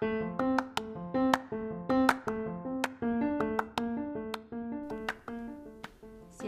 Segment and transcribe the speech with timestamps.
[0.00, 0.06] Si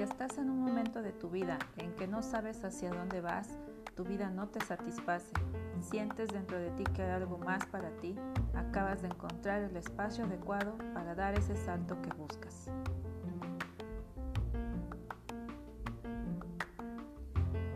[0.01, 3.51] estás en un momento de tu vida en que no sabes hacia dónde vas,
[3.95, 5.35] tu vida no te satisface,
[5.83, 8.17] sientes dentro de ti que hay algo más para ti,
[8.55, 12.71] acabas de encontrar el espacio adecuado para dar ese salto que buscas.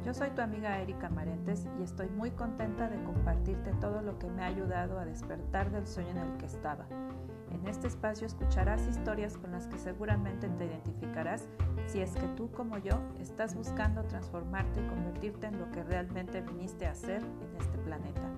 [0.06, 4.28] Yo soy tu amiga Erika Marentes y estoy muy contenta de compartirte todo lo que
[4.28, 6.86] me ha ayudado a despertar del sueño en el que estaba.
[7.50, 11.48] En este espacio escucharás historias con las que seguramente te identificarás
[11.88, 16.40] si es que tú como yo estás buscando transformarte y convertirte en lo que realmente
[16.40, 18.30] viniste a ser en este planeta.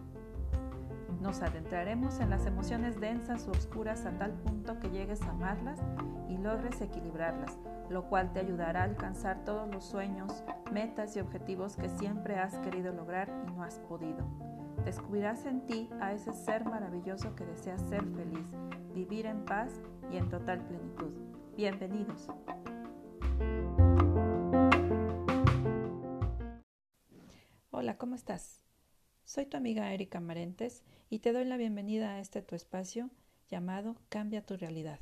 [1.20, 5.80] Nos adentraremos en las emociones densas o oscuras a tal punto que llegues a amarlas
[6.28, 7.58] y logres equilibrarlas
[7.90, 12.58] lo cual te ayudará a alcanzar todos los sueños, metas y objetivos que siempre has
[12.58, 14.26] querido lograr y no has podido.
[14.84, 18.46] Descubrirás en ti a ese ser maravilloso que desea ser feliz,
[18.94, 19.80] vivir en paz
[20.12, 21.12] y en total plenitud.
[21.56, 22.28] Bienvenidos.
[27.70, 28.62] Hola, ¿cómo estás?
[29.24, 33.10] Soy tu amiga Erika Marentes y te doy la bienvenida a este tu espacio
[33.48, 34.98] llamado Cambia tu realidad.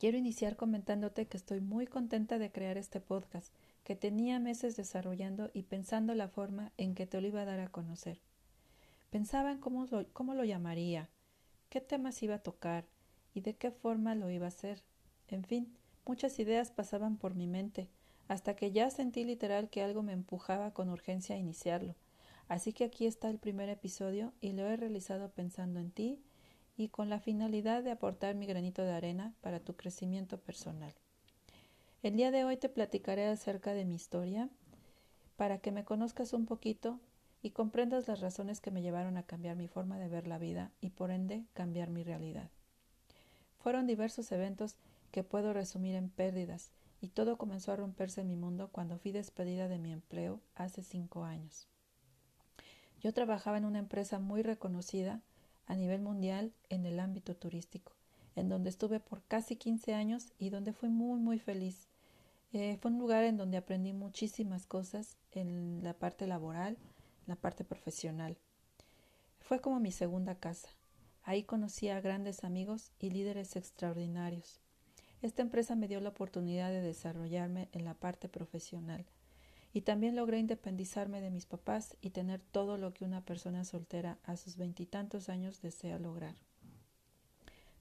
[0.00, 3.52] Quiero iniciar comentándote que estoy muy contenta de crear este podcast,
[3.84, 7.60] que tenía meses desarrollando y pensando la forma en que te lo iba a dar
[7.60, 8.22] a conocer.
[9.10, 11.10] Pensaba en cómo lo, cómo lo llamaría,
[11.68, 12.86] qué temas iba a tocar
[13.34, 14.82] y de qué forma lo iba a hacer.
[15.28, 15.70] En fin,
[16.06, 17.90] muchas ideas pasaban por mi mente,
[18.26, 21.94] hasta que ya sentí literal que algo me empujaba con urgencia a iniciarlo.
[22.48, 26.22] Así que aquí está el primer episodio y lo he realizado pensando en ti
[26.80, 30.94] y con la finalidad de aportar mi granito de arena para tu crecimiento personal.
[32.02, 34.48] El día de hoy te platicaré acerca de mi historia
[35.36, 36.98] para que me conozcas un poquito
[37.42, 40.72] y comprendas las razones que me llevaron a cambiar mi forma de ver la vida
[40.80, 42.48] y por ende cambiar mi realidad.
[43.58, 44.76] Fueron diversos eventos
[45.10, 49.12] que puedo resumir en pérdidas y todo comenzó a romperse en mi mundo cuando fui
[49.12, 51.68] despedida de mi empleo hace cinco años.
[53.02, 55.20] Yo trabajaba en una empresa muy reconocida
[55.66, 57.92] a nivel mundial en el ámbito turístico,
[58.36, 61.88] en donde estuve por casi 15 años y donde fui muy, muy feliz.
[62.52, 66.76] Eh, fue un lugar en donde aprendí muchísimas cosas en la parte laboral,
[67.26, 68.36] la parte profesional.
[69.38, 70.68] Fue como mi segunda casa.
[71.22, 74.60] Ahí conocí a grandes amigos y líderes extraordinarios.
[75.22, 79.06] Esta empresa me dio la oportunidad de desarrollarme en la parte profesional
[79.72, 84.18] y también logré independizarme de mis papás y tener todo lo que una persona soltera
[84.24, 86.34] a sus veintitantos años desea lograr.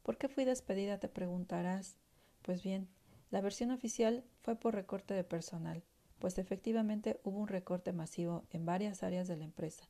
[0.04, 1.00] ¿Por qué fui despedida?
[1.00, 1.96] te preguntarás.
[2.42, 2.88] Pues bien,
[3.32, 5.84] la versión oficial fue por recorte de personal,
[6.20, 9.84] pues efectivamente hubo un recorte masivo en varias áreas de la empresa.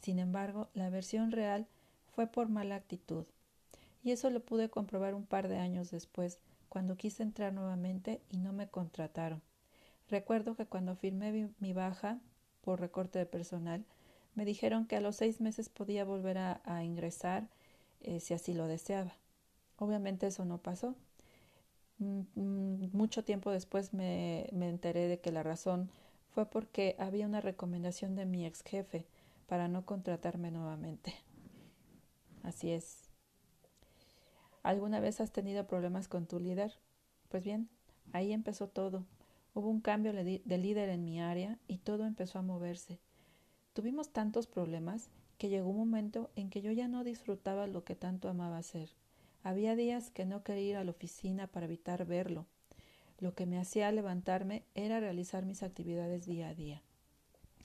[0.00, 1.68] Sin embargo, la versión real
[2.14, 3.24] fue por mala actitud.
[4.02, 8.38] Y eso lo pude comprobar un par de años después, cuando quise entrar nuevamente y
[8.38, 9.42] no me contrataron
[10.12, 12.20] Recuerdo que cuando firmé mi baja
[12.60, 13.86] por recorte de personal,
[14.34, 17.48] me dijeron que a los seis meses podía volver a, ingresar
[18.02, 19.14] eh, si así lo deseaba.
[19.78, 20.96] Obviamente eso no pasó.
[21.96, 25.88] Mm, mm, mucho tiempo después me, me enteré de que la razón
[26.34, 29.06] fue porque había una recomendación de mi ex jefe
[29.46, 31.14] para no contratarme nuevamente.
[32.42, 33.08] Así es.
[34.62, 36.74] ¿Alguna vez has tenido problemas con tu líder?
[37.30, 37.70] Pues bien,
[38.12, 39.06] ahí empezó todo.
[39.54, 43.00] Hubo un cambio de líder en mi área y todo empezó a moverse.
[43.74, 47.94] Tuvimos tantos problemas que llegó un momento en que yo ya no disfrutaba lo que
[47.94, 48.90] tanto amaba hacer.
[49.42, 52.46] Había días que no quería ir a la oficina para evitar verlo.
[53.18, 56.82] Lo que me hacía levantarme era realizar mis actividades día a día.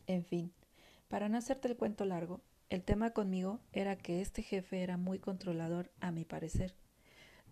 [0.08, 0.52] En fin,
[1.08, 5.20] para no hacerte el cuento largo, el tema conmigo era que este jefe era muy
[5.20, 6.74] controlador, a mi parecer.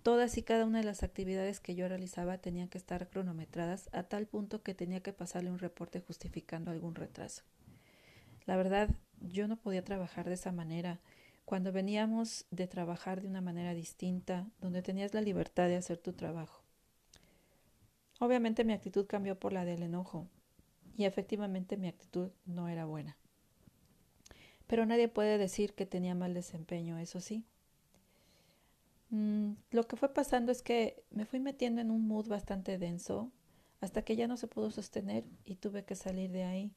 [0.05, 4.03] Todas y cada una de las actividades que yo realizaba tenían que estar cronometradas a
[4.03, 7.41] tal punto que tenía que pasarle un reporte justificando algún retraso.
[8.45, 10.99] La verdad, yo no podía trabajar de esa manera.
[11.43, 16.13] Cuando veníamos de trabajar de una manera distinta, donde tenías la libertad de hacer tu
[16.13, 16.61] trabajo.
[18.19, 20.27] Obviamente mi actitud cambió por la del enojo,
[20.95, 23.17] y efectivamente mi actitud no era buena.
[24.67, 27.43] Pero nadie puede decir que tenía mal desempeño, eso sí.
[29.09, 33.31] Mm, lo que fue pasando es que me fui metiendo en un mood bastante denso
[33.81, 36.71] hasta que ya no se pudo sostener y tuve que salir de ahí.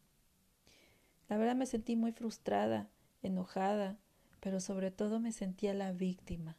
[1.29, 2.89] La verdad me sentí muy frustrada,
[3.23, 3.99] enojada,
[4.41, 6.57] pero sobre todo me sentía la víctima,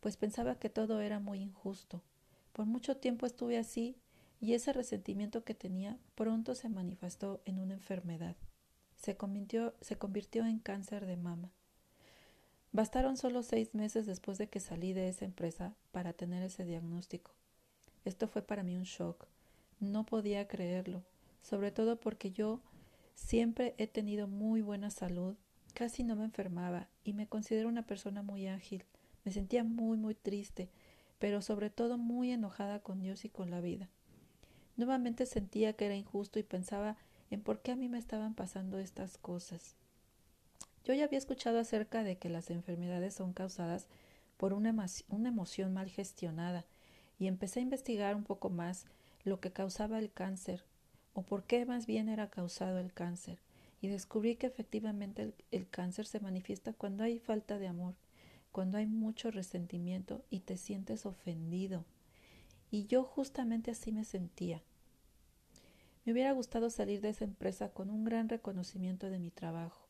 [0.00, 2.02] pues pensaba que todo era muy injusto.
[2.52, 3.96] Por mucho tiempo estuve así
[4.40, 8.36] y ese resentimiento que tenía pronto se manifestó en una enfermedad.
[8.96, 11.52] Se convirtió, se convirtió en cáncer de mama.
[12.76, 17.32] Bastaron solo seis meses después de que salí de esa empresa para tener ese diagnóstico.
[18.04, 19.24] Esto fue para mí un shock.
[19.80, 21.02] No podía creerlo,
[21.40, 22.60] sobre todo porque yo
[23.14, 25.36] siempre he tenido muy buena salud,
[25.72, 28.84] casi no me enfermaba y me considero una persona muy ágil.
[29.24, 30.68] Me sentía muy, muy triste,
[31.18, 33.88] pero sobre todo muy enojada con Dios y con la vida.
[34.76, 36.98] Nuevamente sentía que era injusto y pensaba
[37.30, 39.76] en por qué a mí me estaban pasando estas cosas.
[40.86, 43.88] Yo ya había escuchado acerca de que las enfermedades son causadas
[44.36, 44.68] por una,
[45.08, 46.64] emoción mal gestionada
[47.18, 48.86] y empecé a investigar un poco más
[49.24, 50.62] lo que causaba el cáncer
[51.12, 53.40] o por qué más bien era causado el cáncer
[53.80, 57.96] y descubrí que efectivamente el, el cáncer se manifiesta cuando hay falta de amor,
[58.52, 61.84] cuando hay mucho resentimiento y te sientes ofendido.
[62.70, 64.62] Y yo justamente así me sentía.
[66.04, 69.85] Me hubiera gustado salir de esa empresa con un gran reconocimiento de mi trabajo.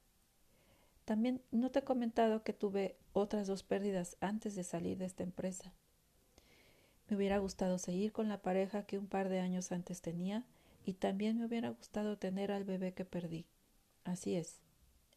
[1.06, 5.22] También no te he comentado que tuve otras dos pérdidas antes de salir de esta
[5.22, 5.72] empresa.
[7.08, 10.44] Me hubiera gustado seguir con la pareja que un par de años antes tenía
[10.84, 13.46] y también me hubiera gustado tener al bebé que perdí.
[14.02, 14.58] Así es,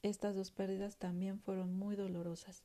[0.04, 2.62] estas dos pérdidas también fueron muy dolorosas.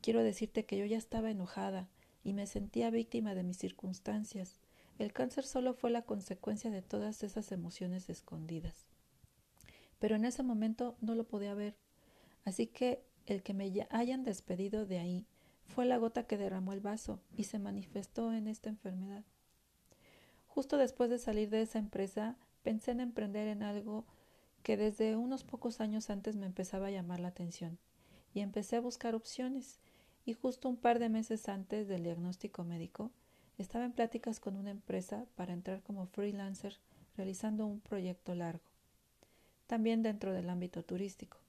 [0.00, 1.88] Quiero decirte que yo ya estaba enojada
[2.24, 4.58] y me sentía víctima de mis circunstancias.
[4.98, 8.84] El cáncer solo fue la consecuencia de todas esas emociones escondidas.
[10.00, 11.76] Pero en ese momento no lo podía ver.
[12.44, 15.26] Así que el que me hayan despedido de ahí
[15.64, 19.24] fue la gota que derramó el vaso y se manifestó en esta enfermedad.
[20.46, 24.04] Justo después de salir de esa empresa, pensé en emprender en algo
[24.62, 27.78] que desde unos pocos años antes me empezaba a llamar la atención,
[28.34, 29.80] y empecé a buscar opciones,
[30.24, 33.10] y justo un par de meses antes del diagnóstico médico,
[33.58, 36.78] estaba en pláticas con una empresa para entrar como freelancer
[37.16, 38.64] realizando un proyecto largo,
[39.66, 41.41] también dentro del ámbito turístico.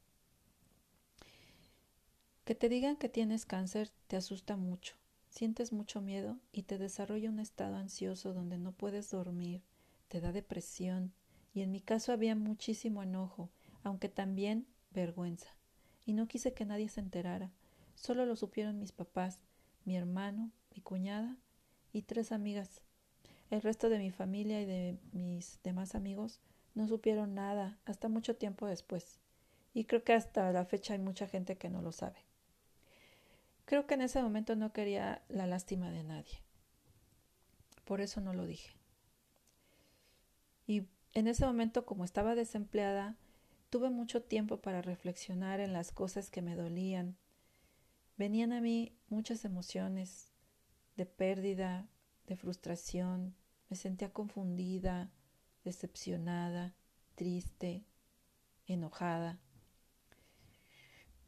[2.45, 4.95] Que te digan que tienes cáncer te asusta mucho,
[5.29, 9.63] sientes mucho miedo y te desarrolla un estado ansioso donde no puedes dormir,
[10.09, 11.13] te da depresión
[11.53, 13.49] y en mi caso había muchísimo enojo,
[13.81, 15.55] aunque también vergüenza.
[16.05, 17.53] Y no quise que nadie se enterara,
[17.95, 19.39] solo lo supieron mis papás,
[19.85, 21.37] mi hermano, mi cuñada
[21.93, 22.81] y tres amigas.
[23.51, 26.41] El resto de mi familia y de mis demás amigos
[26.75, 29.21] no supieron nada hasta mucho tiempo después.
[29.73, 32.32] Y creo que hasta la fecha hay mucha gente que no lo sabe.
[33.65, 36.43] Creo que en ese momento no quería la lástima de nadie.
[37.85, 38.75] Por eso no lo dije.
[40.67, 43.17] Y en ese momento, como estaba desempleada,
[43.69, 47.17] tuve mucho tiempo para reflexionar en las cosas que me dolían.
[48.17, 50.31] Venían a mí muchas emociones,
[50.95, 51.87] de pérdida,
[52.27, 53.35] de frustración,
[53.69, 55.11] me sentía confundida,
[55.63, 56.75] decepcionada,
[57.15, 57.85] triste,
[58.67, 59.39] enojada.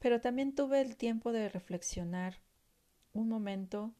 [0.05, 2.35] Pero también tuve el tiempo de reflexionar
[3.13, 3.95] un momento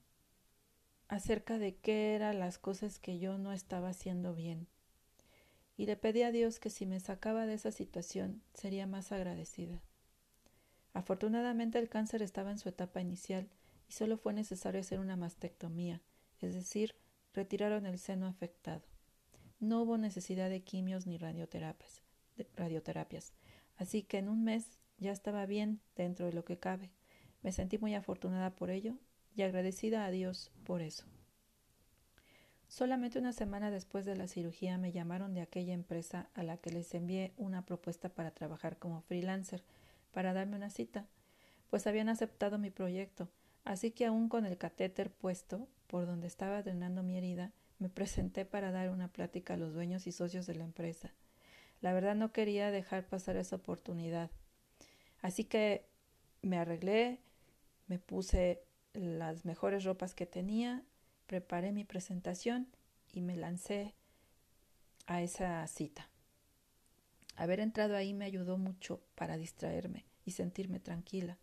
[1.07, 4.68] acerca de qué eran las cosas que yo no estaba haciendo bien.
[5.78, 9.81] Y le pedí a Dios que si me sacaba de esa situación sería más agradecida.
[10.94, 13.50] Afortunadamente el cáncer estaba en su etapa inicial
[13.90, 16.04] y solo fue necesario hacer una mastectomía,
[16.40, 16.94] es decir,
[17.34, 18.84] retiraron el seno afectado.
[19.60, 22.04] No hubo necesidad de quimios ni radioterapias,
[22.56, 23.34] radioterapias,
[23.78, 26.92] así que en un mes ya estaba bien dentro de lo que cabe.
[27.44, 28.95] Me sentí muy afortunada por ello
[29.36, 31.05] y agradecida a Dios por eso.
[32.67, 36.72] Solamente una semana después de la cirugía me llamaron de aquella empresa a la que
[36.72, 39.63] les envié una propuesta para trabajar como freelancer
[40.12, 41.05] para darme una cita,
[41.70, 43.29] pues habían aceptado mi proyecto
[43.65, 48.46] Así que aún con el catéter puesto por donde estaba drenando mi herida, me presenté
[48.46, 51.12] para dar una plática a los dueños y socios de la empresa.
[51.81, 54.29] La verdad no quería dejar pasar esa oportunidad.
[55.25, 55.88] Así que
[56.44, 57.20] me arreglé,
[57.88, 58.62] me puse
[58.94, 60.84] las mejores ropas que tenía,
[61.25, 62.67] preparé mi presentación
[63.12, 63.96] y me lancé
[65.08, 66.12] a esa cita.
[67.36, 71.39] Haber entrado ahí me ayudó mucho para distraerme y sentirme tranquila.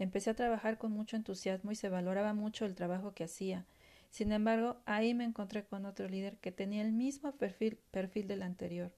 [0.00, 3.64] Empecé a trabajar con mucho entusiasmo y se valoraba mucho el trabajo que hacía.
[4.10, 8.42] Sin embargo, ahí me encontré con otro líder que tenía el mismo perfil, perfil del
[8.42, 8.90] anterior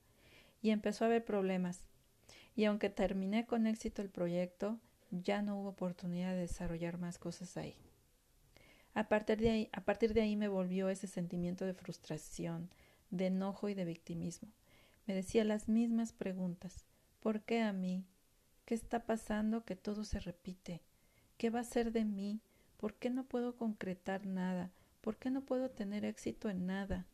[0.62, 1.91] y empezó a haber problemas.
[2.54, 4.78] Y aunque terminé con éxito el proyecto,
[5.10, 7.76] ya no hubo oportunidad de desarrollar más cosas ahí.
[8.94, 12.70] A partir de ahí, a partir de ahí me volvió ese sentimiento de frustración,
[13.10, 14.50] de enojo y de victimismo.
[15.06, 16.86] Me decía las mismas preguntas.
[17.20, 18.04] ¿Por qué a mí?
[18.64, 20.82] ¿Qué está pasando que todo se repite?
[21.36, 22.40] ¿Qué va a ser de mí?
[22.76, 24.70] ¿Por qué no puedo concretar nada?
[25.00, 27.06] ¿Por qué no puedo tener éxito en nada?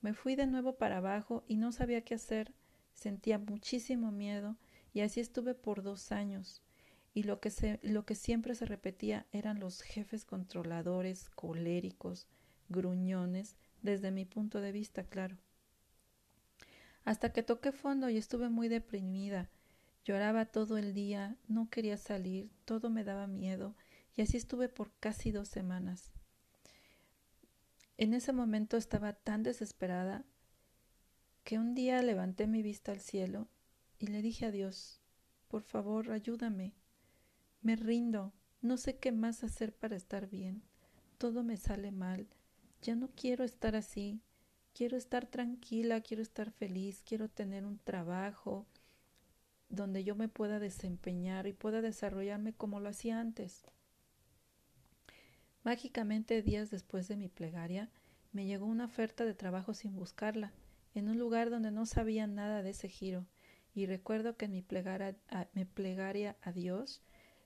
[0.00, 2.52] Me fui de nuevo para abajo y no sabía qué hacer.
[2.94, 4.56] Sentía muchísimo miedo
[4.92, 6.62] y así estuve por dos años.
[7.16, 12.26] y lo que, se, lo que siempre se repetía eran los jefes controladores, coléricos,
[12.68, 15.36] gruñones, desde mi punto de vista, claro.
[17.04, 19.48] Hasta que toqué fondo y estuve muy deprimida.
[20.04, 23.76] Lloraba todo el día, no quería salir, todo me daba miedo,
[24.16, 26.12] y así estuve por casi dos semanas.
[27.96, 30.24] En ese momento estaba tan desesperada
[31.44, 33.48] que un día levanté mi vista al cielo
[33.98, 35.00] y le dije a Dios,
[35.48, 36.72] por favor, ayúdame.
[37.60, 38.32] Me rindo,
[38.62, 40.62] no sé qué más hacer para estar bien.
[41.18, 42.26] Todo me sale mal.
[42.82, 44.20] Ya no quiero estar así.
[44.72, 48.66] Quiero estar tranquila, quiero estar feliz, quiero tener un trabajo
[49.68, 53.64] donde yo me pueda desempeñar y pueda desarrollarme como lo hacía antes.
[55.62, 57.90] Mágicamente, días después de mi plegaria,
[58.32, 60.52] me llegó una oferta de trabajo sin buscarla,
[60.94, 63.26] en un lugar donde no sabía nada de ese giro,
[63.74, 67.02] y recuerdo que en mi plegaria, a, mi plegaria a Dios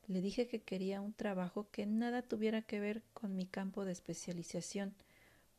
[0.07, 3.93] le dije que quería un trabajo que nada tuviera que ver con mi campo de
[3.93, 4.95] especialización,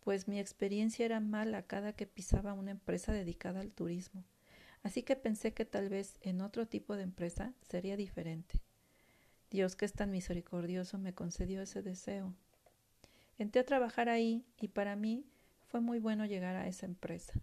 [0.01, 4.23] pues mi experiencia era mala cada que pisaba una empresa dedicada al turismo.
[4.81, 8.61] Así que pensé que tal vez en otro tipo de empresa sería diferente.
[9.51, 12.33] Dios, que es tan misericordioso, me concedió ese deseo.
[13.37, 15.25] Entré a trabajar ahí y para mí
[15.67, 17.33] fue muy bueno llegar a esa empresa.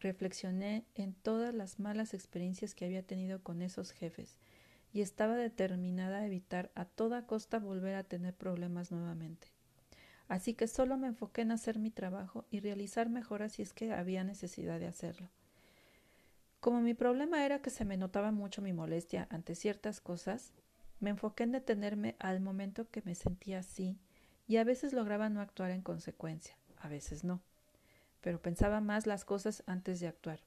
[0.00, 4.38] Reflexioné en todas las malas experiencias que había tenido con esos jefes
[4.92, 9.48] y estaba determinada a evitar a toda costa volver a tener problemas nuevamente.
[10.26, 13.92] Así que solo me enfoqué en hacer mi trabajo y realizar mejoras si es que
[13.92, 15.28] había necesidad de hacerlo.
[16.60, 20.52] Como mi problema era que se me notaba mucho mi molestia ante ciertas cosas,
[20.98, 23.98] me enfoqué en detenerme al momento que me sentía así
[24.46, 27.42] y a veces lograba no actuar en consecuencia, a veces no,
[28.20, 30.40] pero pensaba más las cosas antes de actuar.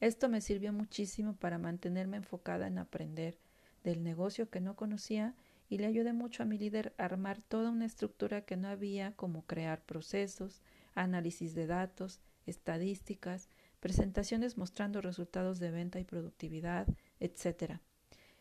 [0.00, 3.38] Esto me sirvió muchísimo para mantenerme enfocada en aprender
[3.84, 5.34] del negocio que no conocía
[5.68, 9.12] y le ayudé mucho a mi líder a armar toda una estructura que no había
[9.16, 10.60] como crear procesos,
[10.94, 13.48] análisis de datos, estadísticas,
[13.80, 16.86] presentaciones mostrando resultados de venta y productividad,
[17.20, 17.78] etc.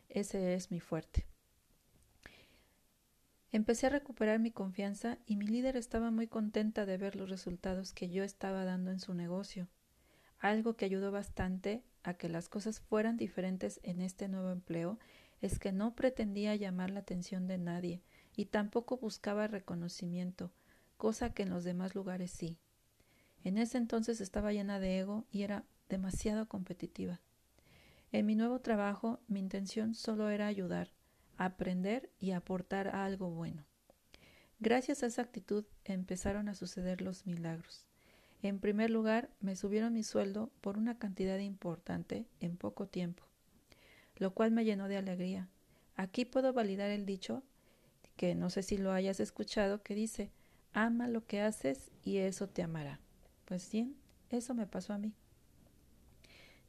[0.09, 1.30] Ese es mi fuerte.
[3.53, 7.91] Empecé a recuperar mi confianza y mi líder estaba muy contenta de ver los resultados
[7.91, 9.67] que yo estaba dando en su negocio,
[10.39, 14.97] algo que ayudó bastante a que las cosas fueran diferentes en este nuevo empleo
[15.41, 18.01] es que no pretendía llamar la atención de nadie
[18.35, 20.51] y tampoco buscaba reconocimiento,
[20.97, 22.57] cosa que en los demás lugares sí.
[23.43, 27.19] En ese entonces estaba llena de ego y era demasiado competitiva.
[28.11, 30.89] En mi nuevo trabajo mi intención solo era ayudar,
[31.45, 33.65] aprender y aportar algo bueno.
[34.59, 37.87] Gracias a esa actitud empezaron a suceder los milagros.
[38.43, 43.23] En primer lugar, me subieron mi sueldo por una cantidad importante en poco tiempo,
[44.17, 45.49] lo cual me llenó de alegría.
[45.95, 47.43] Aquí puedo validar el dicho,
[48.17, 50.31] que no sé si lo hayas escuchado, que dice,
[50.73, 52.99] ama lo que haces y eso te amará.
[53.45, 53.95] Pues bien,
[54.29, 55.13] eso me pasó a mí.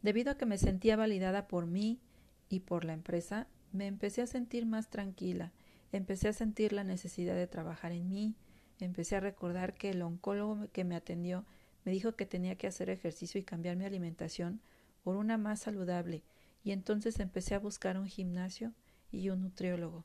[0.00, 2.00] Debido a que me sentía validada por mí
[2.49, 5.52] y por la empresa, me empecé a sentir más tranquila,
[5.93, 8.35] empecé a sentir la necesidad de trabajar en mí,
[8.81, 11.45] empecé a recordar que el oncólogo que me atendió
[11.85, 14.61] me dijo que tenía que hacer ejercicio y cambiar mi alimentación
[15.02, 16.23] por una más saludable,
[16.64, 18.73] y entonces empecé a buscar un gimnasio
[19.11, 20.05] y un nutriólogo.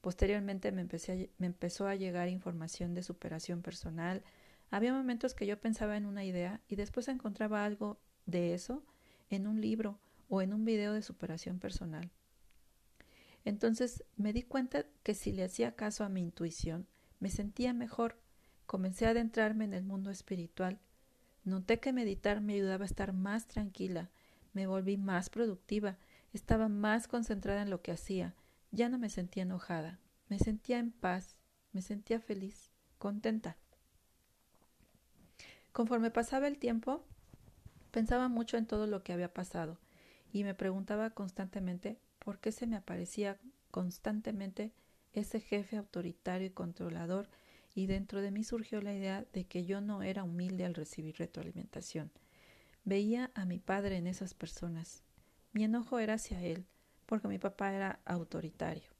[0.00, 0.86] Posteriormente me,
[1.46, 4.22] empezó a llegar información de superación personal.
[4.70, 8.82] Había momentos que yo pensaba en una idea y después encontraba algo de eso
[9.30, 12.10] en un libro o en un video de superación personal.
[13.44, 16.86] Entonces me di cuenta que si le hacía caso a mi intuición,
[17.20, 18.18] me sentía mejor.
[18.66, 20.80] Comencé a adentrarme en el mundo espiritual.
[21.44, 24.10] Noté que meditar me ayudaba a estar más tranquila,
[24.52, 25.98] me volví más productiva,
[26.32, 28.34] estaba más concentrada en lo que hacía,
[28.70, 31.36] ya no me sentía enojada, me sentía en paz,
[31.72, 33.56] me sentía feliz, contenta.
[35.72, 37.04] Conforme pasaba el tiempo,
[37.90, 39.78] pensaba mucho en todo lo que había pasado
[40.32, 43.38] y me preguntaba constantemente por qué se me aparecía
[43.70, 44.72] constantemente
[45.12, 47.28] ese jefe autoritario y controlador
[47.74, 51.16] y dentro de mí surgió la idea de que yo no era humilde al recibir
[51.16, 52.10] retroalimentación.
[52.84, 55.02] Veía a mi padre en esas personas.
[55.52, 56.66] Mi enojo era hacia él,
[57.06, 58.90] porque mi papá era autoritario.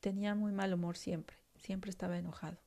[0.00, 2.58] Tenía muy mal humor siempre, siempre estaba enojado.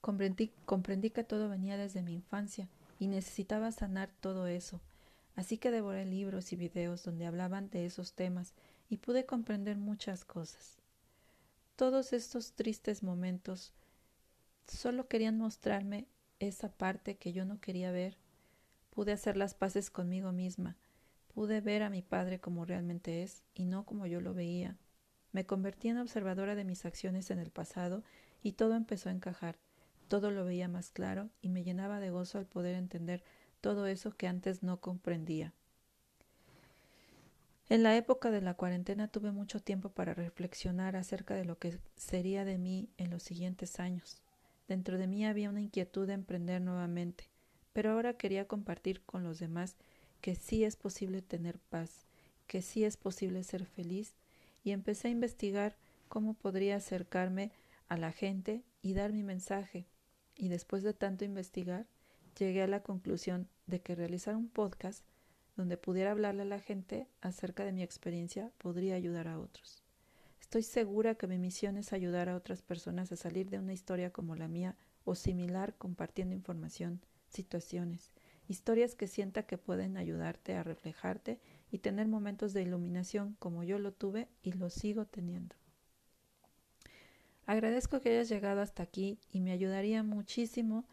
[0.00, 2.68] Comprendí, comprendí que todo venía desde mi infancia
[2.98, 4.80] y necesitaba sanar todo eso.
[5.40, 8.52] Así que devoré libros y videos donde hablaban de esos temas
[8.90, 10.76] y pude comprender muchas cosas.
[11.76, 13.72] Todos estos tristes momentos
[14.66, 16.06] solo querían mostrarme
[16.40, 18.18] esa parte que yo no quería ver.
[18.90, 20.76] Pude hacer las paces conmigo misma.
[21.32, 24.76] Pude ver a mi padre como realmente es y no como yo lo veía.
[25.32, 28.04] Me convertí en observadora de mis acciones en el pasado
[28.42, 29.56] y todo empezó a encajar.
[30.08, 33.24] Todo lo veía más claro y me llenaba de gozo al poder entender
[33.60, 35.52] todo eso que antes no comprendía.
[37.68, 41.78] En la época de la cuarentena tuve mucho tiempo para reflexionar acerca de lo que
[41.94, 44.20] sería de mí en los siguientes años.
[44.66, 47.28] Dentro de mí había una inquietud de emprender nuevamente,
[47.72, 49.76] pero ahora quería compartir con los demás
[50.20, 52.06] que sí es posible tener paz,
[52.46, 54.14] que sí es posible ser feliz,
[54.64, 55.76] y empecé a investigar
[56.08, 57.52] cómo podría acercarme
[57.88, 59.86] a la gente y dar mi mensaje.
[60.34, 61.86] Y después de tanto investigar,
[62.40, 65.04] llegué a la conclusión de que realizar un podcast
[65.56, 69.82] donde pudiera hablarle a la gente acerca de mi experiencia podría ayudar a otros.
[70.40, 74.10] Estoy segura que mi misión es ayudar a otras personas a salir de una historia
[74.10, 78.10] como la mía o similar compartiendo información, situaciones,
[78.48, 81.38] historias que sienta que pueden ayudarte a reflejarte
[81.70, 85.54] y tener momentos de iluminación como yo lo tuve y lo sigo teniendo.
[87.46, 90.86] Agradezco que hayas llegado hasta aquí y me ayudaría muchísimo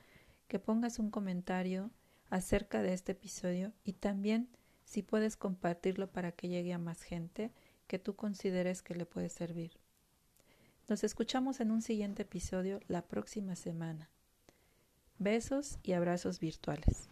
[0.48, 1.92] que pongas un comentario
[2.30, 4.50] acerca de este episodio y también
[4.86, 7.52] si puedes compartirlo para que llegue a más gente
[7.88, 9.78] que tú consideres que le puede servir.
[10.88, 14.10] Nos escuchamos en un siguiente episodio la próxima semana.
[15.20, 17.10] Besos y abrazos virtuales.